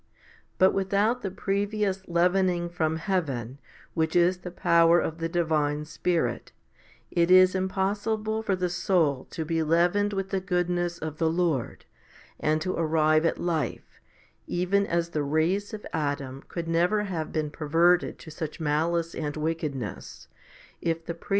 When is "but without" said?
0.57-1.21